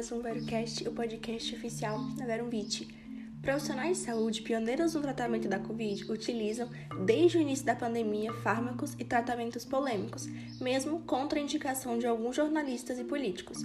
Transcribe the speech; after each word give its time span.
mais 0.00 0.12
um 0.12 0.22
VeroCast, 0.22 0.88
o 0.88 0.92
podcast 0.92 1.54
oficial 1.54 1.98
da 2.16 2.24
Verumvit. 2.24 2.88
Profissionais 3.42 3.98
de 3.98 4.04
saúde 4.04 4.40
pioneiros 4.40 4.94
no 4.94 5.02
tratamento 5.02 5.46
da 5.46 5.58
Covid 5.58 6.10
utilizam, 6.10 6.70
desde 7.04 7.36
o 7.36 7.40
início 7.42 7.66
da 7.66 7.74
pandemia, 7.74 8.32
fármacos 8.32 8.94
e 8.98 9.04
tratamentos 9.04 9.62
polêmicos, 9.66 10.26
mesmo 10.58 11.00
contra 11.00 11.38
a 11.38 11.42
indicação 11.42 11.98
de 11.98 12.06
alguns 12.06 12.34
jornalistas 12.34 12.98
e 12.98 13.04
políticos. 13.04 13.58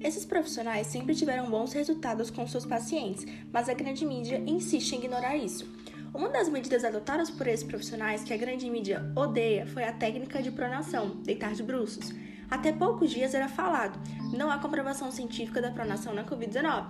Esses 0.00 0.24
profissionais 0.24 0.86
sempre 0.86 1.16
tiveram 1.16 1.50
bons 1.50 1.72
resultados 1.72 2.30
com 2.30 2.46
seus 2.46 2.64
pacientes, 2.64 3.26
mas 3.52 3.68
a 3.68 3.74
grande 3.74 4.06
mídia 4.06 4.40
insiste 4.46 4.92
em 4.92 4.98
ignorar 4.98 5.36
isso. 5.36 5.68
Uma 6.14 6.28
das 6.28 6.48
medidas 6.48 6.84
adotadas 6.84 7.28
por 7.28 7.48
esses 7.48 7.66
profissionais 7.66 8.22
que 8.22 8.32
a 8.32 8.36
grande 8.36 8.70
mídia 8.70 9.02
odeia 9.16 9.66
foi 9.66 9.82
a 9.82 9.92
técnica 9.92 10.40
de 10.40 10.52
pronação, 10.52 11.16
deitar 11.24 11.54
de 11.54 11.64
bruços. 11.64 12.14
Até 12.52 12.70
poucos 12.70 13.10
dias 13.10 13.32
era 13.32 13.48
falado, 13.48 13.98
não 14.30 14.50
há 14.50 14.58
comprovação 14.58 15.10
científica 15.10 15.62
da 15.62 15.70
pronação 15.70 16.12
na 16.12 16.22
Covid-19, 16.22 16.84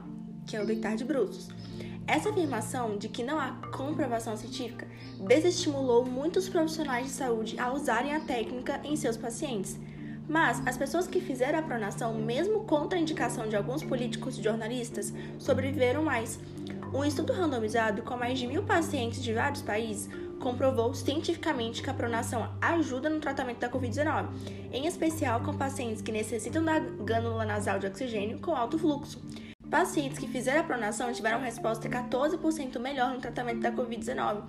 que 0.45 0.57
é 0.57 0.61
o 0.61 0.67
deitar 0.67 0.97
de 0.97 1.05
bruços. 1.05 1.49
Essa 2.05 2.31
afirmação 2.31 2.99
de 2.99 3.09
que 3.09 3.23
não 3.23 3.39
há 3.39 3.53
comprovação 3.73 4.37
científica 4.37 4.89
desestimulou 5.25 6.05
muitos 6.05 6.49
profissionais 6.49 7.07
de 7.07 7.13
saúde 7.13 7.61
a 7.61 7.73
usarem 7.73 8.13
a 8.13 8.19
técnica 8.19 8.81
em 8.83 8.97
seus 8.97 9.17
pacientes. 9.17 9.79
Mas 10.29 10.61
as 10.67 10.77
pessoas 10.77 11.07
que 11.07 11.21
fizeram 11.21 11.61
a 11.61 11.63
pronação, 11.63 12.13
mesmo 12.13 12.65
contra 12.65 12.99
a 12.99 13.01
indicação 13.01 13.49
de 13.49 13.55
alguns 13.55 13.85
políticos 13.85 14.37
e 14.37 14.43
jornalistas, 14.43 15.15
sobreviveram 15.39 16.03
mais. 16.03 16.41
Um 16.95 17.05
estudo 17.05 17.33
randomizado 17.33 18.03
com 18.03 18.19
mais 18.19 18.39
de 18.39 18.47
mil 18.47 18.65
pacientes 18.65 19.23
de 19.23 19.33
vários 19.33 19.63
países 19.63 20.11
comprovou 20.39 20.93
cientificamente 20.93 21.83
que 21.83 21.89
a 21.89 21.95
pronação 21.95 22.51
ajuda 22.61 23.09
no 23.09 23.19
tratamento 23.19 23.61
da 23.61 23.71
Covid-19, 23.71 24.29
em 24.71 24.87
especial 24.87 25.41
com 25.41 25.57
pacientes 25.57 26.03
que 26.03 26.13
necessitam 26.13 26.63
da 26.63 26.79
gânula 26.79 27.47
nasal 27.47 27.79
de 27.79 27.87
oxigênio 27.87 28.41
com 28.41 28.55
alto 28.55 28.79
fluxo. 28.79 29.23
Pacientes 29.71 30.19
que 30.19 30.29
fizeram 30.29 30.61
a 30.61 30.65
pronação 30.65 31.11
tiveram 31.15 31.41
resposta 31.41 31.89
14% 31.89 32.79
melhor 32.79 33.15
no 33.15 33.21
tratamento 33.21 33.61
da 33.61 33.73
Covid-19. 33.73 34.43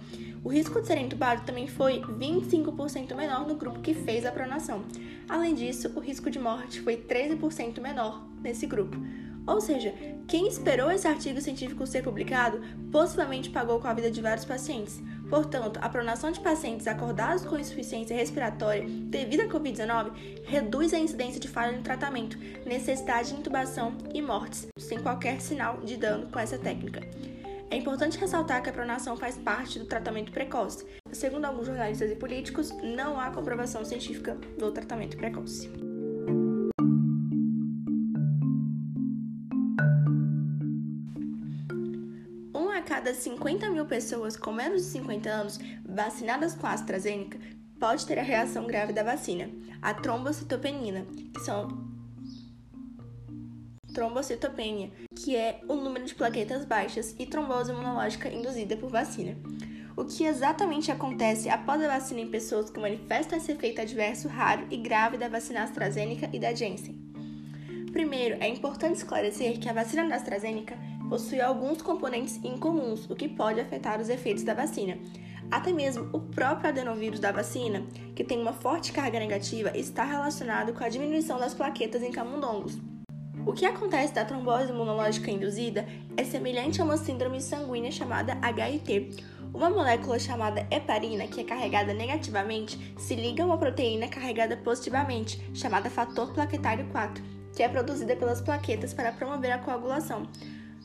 O 0.43 0.49
risco 0.49 0.81
de 0.81 0.87
ser 0.87 0.97
entubado 0.97 1.43
também 1.45 1.65
foi 1.65 2.01
25% 2.01 3.15
menor 3.15 3.47
no 3.47 3.55
grupo 3.55 3.79
que 3.79 3.93
fez 3.93 4.25
a 4.25 4.33
pronação. 4.33 4.83
Além 5.29 5.55
disso, 5.55 5.89
o 5.95 6.01
risco 6.01 6.29
de 6.29 6.39
morte 6.39 6.81
foi 6.81 6.97
13% 6.97 7.79
menor 7.79 8.21
nesse 8.41 8.67
grupo. 8.67 8.97
Ou 9.45 9.59
seja, 9.59 9.93
quem 10.27 10.47
esperou 10.47 10.89
esse 10.89 11.07
artigo 11.07 11.41
científico 11.41 11.85
ser 11.85 12.01
publicado 12.01 12.61
possivelmente 12.91 13.49
pagou 13.49 13.79
com 13.79 13.87
a 13.87 13.93
vida 13.93 14.09
de 14.09 14.21
vários 14.21 14.45
pacientes. 14.45 15.01
Portanto, 15.29 15.79
a 15.81 15.89
pronação 15.89 16.31
de 16.31 16.39
pacientes 16.39 16.87
acordados 16.87 17.45
com 17.45 17.57
insuficiência 17.57 18.15
respiratória 18.15 18.85
devido 18.87 19.41
à 19.41 19.47
Covid-19 19.47 20.11
reduz 20.45 20.93
a 20.93 20.99
incidência 20.99 21.39
de 21.39 21.47
falha 21.47 21.75
no 21.75 21.83
tratamento, 21.83 22.37
necessidade 22.65 23.29
de 23.29 23.39
intubação 23.39 23.97
e 24.13 24.21
mortes, 24.21 24.67
sem 24.77 24.99
qualquer 24.99 25.41
sinal 25.41 25.79
de 25.81 25.97
dano 25.97 26.27
com 26.31 26.39
essa 26.39 26.57
técnica. 26.57 27.01
É 27.69 27.75
importante 27.75 28.19
ressaltar 28.19 28.61
que 28.61 28.69
a 28.69 28.73
pronação 28.73 29.17
faz 29.17 29.35
parte 29.35 29.79
do 29.79 29.85
tratamento 29.85 30.31
precoce. 30.31 30.85
Segundo 31.11 31.45
alguns 31.45 31.65
jornalistas 31.65 32.11
e 32.11 32.15
políticos, 32.15 32.71
não 32.83 33.19
há 33.19 33.31
comprovação 33.31 33.83
científica 33.83 34.37
do 34.59 34.71
tratamento 34.71 35.17
precoce. 35.17 35.92
Cada 42.83 43.13
50 43.13 43.69
mil 43.69 43.85
pessoas 43.85 44.37
com 44.37 44.51
menos 44.51 44.83
de 44.83 44.87
50 44.89 45.29
anos 45.29 45.59
vacinadas 45.85 46.53
com 46.53 46.67
a 46.67 46.73
AstraZeneca 46.73 47.39
pode 47.79 48.05
ter 48.05 48.19
a 48.19 48.23
reação 48.23 48.67
grave 48.67 48.93
da 48.93 49.03
vacina, 49.03 49.49
a 49.81 49.93
trombocitopenia, 49.93 51.05
que 51.33 51.39
são 51.41 51.91
trombocitopenia, 53.93 54.91
que 55.15 55.35
é 55.35 55.61
o 55.67 55.75
número 55.75 56.05
de 56.05 56.15
plaquetas 56.15 56.65
baixas 56.65 57.15
e 57.19 57.25
trombose 57.25 57.71
imunológica 57.71 58.29
induzida 58.29 58.75
por 58.75 58.89
vacina. 58.89 59.37
O 59.95 60.05
que 60.05 60.23
exatamente 60.23 60.91
acontece 60.91 61.49
após 61.49 61.81
a 61.81 61.87
vacina 61.87 62.21
em 62.21 62.31
pessoas 62.31 62.69
que 62.69 62.79
manifestam 62.79 63.37
esse 63.37 63.51
efeito 63.51 63.79
adverso 63.79 64.27
raro 64.27 64.65
e 64.71 64.77
grave 64.77 65.17
da 65.17 65.29
vacina 65.29 65.63
AstraZeneca 65.63 66.29
e 66.33 66.39
da 66.39 66.53
Janssen? 66.53 66.99
Primeiro, 67.91 68.37
é 68.41 68.47
importante 68.47 68.95
esclarecer 68.95 69.59
que 69.59 69.69
a 69.69 69.73
vacina 69.73 70.09
da 70.09 70.15
AstraZeneca 70.15 70.75
possui 71.13 71.39
alguns 71.39 71.79
componentes 71.79 72.39
incomuns, 72.43 73.07
o 73.07 73.15
que 73.15 73.29
pode 73.29 73.59
afetar 73.59 74.01
os 74.01 74.09
efeitos 74.09 74.41
da 74.41 74.55
vacina. 74.55 74.97
Até 75.51 75.71
mesmo 75.71 76.09
o 76.11 76.19
próprio 76.19 76.69
adenovírus 76.69 77.19
da 77.19 77.31
vacina, 77.31 77.85
que 78.15 78.23
tem 78.23 78.41
uma 78.41 78.51
forte 78.51 78.91
carga 78.91 79.19
negativa, 79.19 79.77
está 79.77 80.03
relacionado 80.03 80.73
com 80.73 80.83
a 80.83 80.89
diminuição 80.89 81.37
das 81.37 81.53
plaquetas 81.53 82.01
em 82.01 82.11
camundongos. 82.11 82.79
O 83.45 83.53
que 83.53 83.63
acontece 83.63 84.11
da 84.11 84.25
trombose 84.25 84.71
imunológica 84.71 85.29
induzida 85.29 85.85
é 86.17 86.23
semelhante 86.23 86.81
a 86.81 86.83
uma 86.83 86.97
síndrome 86.97 87.39
sanguínea 87.39 87.91
chamada 87.91 88.35
HIT. 88.41 89.23
Uma 89.53 89.69
molécula 89.69 90.17
chamada 90.17 90.65
heparina, 90.71 91.27
que 91.27 91.41
é 91.41 91.43
carregada 91.43 91.93
negativamente, 91.93 92.95
se 92.97 93.13
liga 93.13 93.43
a 93.43 93.45
uma 93.45 93.59
proteína 93.59 94.07
carregada 94.07 94.57
positivamente, 94.57 95.39
chamada 95.53 95.91
fator 95.91 96.33
plaquetário 96.33 96.87
4, 96.87 97.23
que 97.55 97.61
é 97.61 97.69
produzida 97.69 98.15
pelas 98.15 98.41
plaquetas 98.41 98.95
para 98.95 99.11
promover 99.11 99.51
a 99.51 99.59
coagulação. 99.59 100.27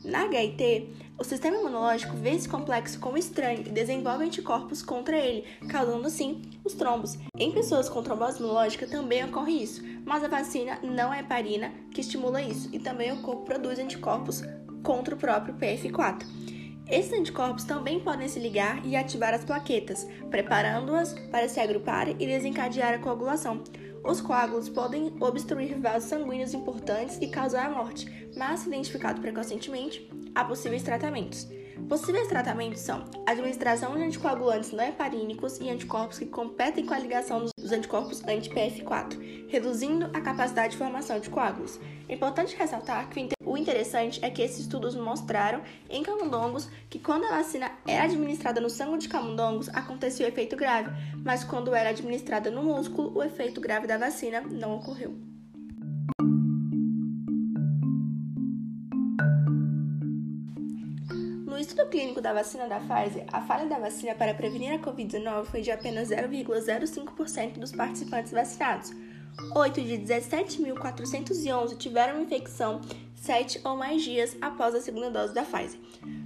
Na 0.04 0.26
HIT, 0.26 0.88
o 1.18 1.24
sistema 1.24 1.56
imunológico 1.56 2.16
vê 2.16 2.30
esse 2.30 2.48
complexo 2.48 3.00
como 3.00 3.18
estranho 3.18 3.64
e 3.66 3.70
desenvolve 3.70 4.24
anticorpos 4.24 4.82
contra 4.82 5.18
ele, 5.18 5.44
causando 5.68 6.06
assim 6.06 6.42
os 6.64 6.74
trombos. 6.74 7.18
Em 7.36 7.50
pessoas 7.50 7.88
com 7.88 8.02
trombose 8.02 8.38
imunológica 8.38 8.86
também 8.86 9.24
ocorre 9.24 9.62
isso, 9.62 9.82
mas 10.04 10.22
a 10.22 10.28
vacina 10.28 10.78
não 10.82 11.12
é 11.12 11.20
heparina 11.20 11.72
que 11.90 12.00
estimula 12.00 12.40
isso 12.40 12.68
e 12.72 12.78
também 12.78 13.12
o 13.12 13.22
corpo 13.22 13.44
produz 13.44 13.78
anticorpos 13.78 14.42
contra 14.82 15.14
o 15.14 15.18
próprio 15.18 15.54
PF4. 15.54 16.24
Esses 16.88 17.12
anticorpos 17.12 17.64
também 17.64 18.00
podem 18.00 18.28
se 18.28 18.38
ligar 18.38 18.84
e 18.86 18.96
ativar 18.96 19.34
as 19.34 19.44
plaquetas, 19.44 20.06
preparando-as 20.30 21.12
para 21.30 21.48
se 21.48 21.60
agruparem 21.60 22.16
e 22.18 22.26
desencadear 22.26 22.94
a 22.94 22.98
coagulação. 22.98 23.62
Os 24.04 24.20
coágulos 24.20 24.68
podem 24.68 25.12
obstruir 25.20 25.78
vasos 25.78 26.08
sanguíneos 26.08 26.54
importantes 26.54 27.18
e 27.20 27.28
causar 27.28 27.66
a 27.66 27.70
morte, 27.70 28.28
mas, 28.36 28.60
se 28.60 28.68
identificado 28.68 29.20
precocemente, 29.20 30.08
há 30.34 30.44
possíveis 30.44 30.82
tratamentos. 30.82 31.48
Possíveis 31.88 32.28
tratamentos 32.28 32.80
são 32.80 33.04
administração 33.26 33.96
de 33.96 34.02
anticoagulantes 34.02 34.72
não 34.72 34.84
heparínicos 34.84 35.58
e 35.58 35.70
anticorpos 35.70 36.18
que 36.18 36.26
competem 36.26 36.84
com 36.84 36.92
a 36.92 36.98
ligação 36.98 37.46
dos 37.58 37.72
anticorpos 37.72 38.22
anti-PF4, 38.24 39.46
reduzindo 39.48 40.06
a 40.12 40.20
capacidade 40.20 40.72
de 40.72 40.78
formação 40.78 41.18
de 41.18 41.30
coágulos. 41.30 41.80
É 42.08 42.14
importante 42.14 42.56
ressaltar 42.56 43.08
que 43.08 43.18
o 43.18 43.22
interessante 43.56 44.18
é 44.22 44.30
que 44.30 44.42
esses 44.42 44.60
estudos 44.60 44.94
mostraram 44.94 45.62
em 45.88 46.02
camundongos 46.02 46.68
que 46.90 46.98
quando 46.98 47.24
a 47.24 47.36
vacina 47.36 47.70
era 47.86 48.04
administrada 48.04 48.60
no 48.60 48.68
sangue 48.68 48.98
de 48.98 49.08
camundongos 49.08 49.68
acontecia 49.70 50.26
o 50.26 50.28
efeito 50.28 50.56
grave, 50.56 50.90
mas 51.24 51.44
quando 51.44 51.74
era 51.74 51.90
administrada 51.90 52.50
no 52.50 52.62
músculo, 52.62 53.16
o 53.16 53.22
efeito 53.22 53.60
grave 53.60 53.86
da 53.86 53.96
vacina 53.96 54.40
não 54.40 54.76
ocorreu. 54.76 55.16
No 61.46 61.58
estudo 61.58 61.88
clínico 61.88 62.20
da 62.20 62.32
vacina 62.32 62.68
da 62.68 62.78
Pfizer, 62.78 63.24
a 63.32 63.40
falha 63.40 63.66
da 63.66 63.78
vacina 63.78 64.14
para 64.14 64.32
prevenir 64.32 64.74
a 64.74 64.78
Covid-19 64.78 65.44
foi 65.46 65.60
de 65.60 65.72
apenas 65.72 66.08
0,05% 66.08 67.58
dos 67.58 67.72
participantes 67.72 68.30
vacinados. 68.30 68.92
8 69.54 69.80
de 69.80 69.98
17.411 69.98 71.76
tiveram 71.76 72.22
infecção 72.22 72.80
7 73.14 73.60
ou 73.64 73.76
mais 73.76 74.02
dias 74.02 74.36
após 74.40 74.74
a 74.74 74.80
segunda 74.80 75.10
dose 75.10 75.34
da 75.34 75.42
Pfizer. 75.42 75.78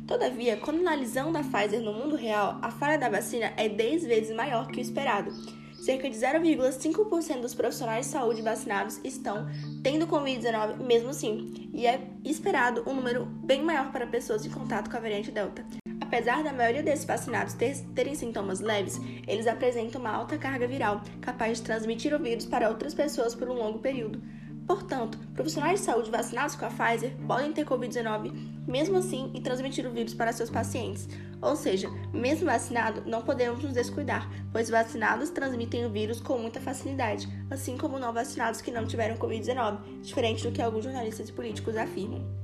Todavia, 0.06 0.56
quando 0.56 0.80
analisamos 0.80 1.32
da 1.32 1.42
Pfizer 1.42 1.80
no 1.80 1.92
mundo 1.92 2.16
real, 2.16 2.58
a 2.62 2.70
falha 2.70 2.98
da 2.98 3.08
vacina 3.08 3.52
é 3.56 3.68
10 3.68 4.04
vezes 4.04 4.36
maior 4.36 4.68
que 4.68 4.78
o 4.78 4.80
esperado. 4.80 5.32
Cerca 5.74 6.08
de 6.08 6.16
0,5% 6.16 7.40
dos 7.40 7.54
profissionais 7.54 8.06
de 8.06 8.12
saúde 8.12 8.40
vacinados 8.40 9.00
estão 9.02 9.48
tendo 9.82 10.06
Covid-19 10.06 10.76
mesmo 10.76 11.10
assim, 11.10 11.70
e 11.72 11.86
é 11.86 12.00
esperado 12.24 12.84
um 12.86 12.94
número 12.94 13.24
bem 13.24 13.62
maior 13.62 13.90
para 13.90 14.06
pessoas 14.06 14.46
em 14.46 14.50
contato 14.50 14.88
com 14.88 14.96
a 14.96 15.00
variante 15.00 15.32
Delta. 15.32 15.81
Apesar 16.12 16.44
da 16.44 16.52
maioria 16.52 16.82
desses 16.82 17.06
vacinados 17.06 17.54
ter, 17.54 17.74
terem 17.94 18.14
sintomas 18.14 18.60
leves, 18.60 19.00
eles 19.26 19.46
apresentam 19.46 19.98
uma 19.98 20.10
alta 20.10 20.36
carga 20.36 20.66
viral, 20.66 21.00
capaz 21.22 21.56
de 21.56 21.64
transmitir 21.64 22.14
o 22.14 22.18
vírus 22.18 22.44
para 22.44 22.68
outras 22.68 22.92
pessoas 22.92 23.34
por 23.34 23.48
um 23.48 23.54
longo 23.54 23.78
período. 23.78 24.20
Portanto, 24.66 25.16
profissionais 25.32 25.80
de 25.80 25.86
saúde 25.86 26.10
vacinados 26.10 26.54
com 26.54 26.66
a 26.66 26.68
Pfizer 26.68 27.16
podem 27.26 27.54
ter 27.54 27.64
Covid-19 27.64 28.30
mesmo 28.68 28.98
assim 28.98 29.30
e 29.32 29.40
transmitir 29.40 29.86
o 29.86 29.90
vírus 29.90 30.12
para 30.12 30.34
seus 30.34 30.50
pacientes. 30.50 31.08
Ou 31.40 31.56
seja, 31.56 31.88
mesmo 32.12 32.44
vacinado, 32.44 33.02
não 33.06 33.22
podemos 33.22 33.64
nos 33.64 33.72
descuidar, 33.72 34.30
pois 34.52 34.68
vacinados 34.68 35.30
transmitem 35.30 35.86
o 35.86 35.90
vírus 35.90 36.20
com 36.20 36.36
muita 36.36 36.60
facilidade, 36.60 37.26
assim 37.50 37.78
como 37.78 37.98
não 37.98 38.12
vacinados 38.12 38.60
que 38.60 38.70
não 38.70 38.86
tiveram 38.86 39.16
Covid-19, 39.16 40.02
diferente 40.02 40.46
do 40.46 40.52
que 40.52 40.60
alguns 40.60 40.84
jornalistas 40.84 41.30
e 41.30 41.32
políticos 41.32 41.74
afirmam. 41.74 42.41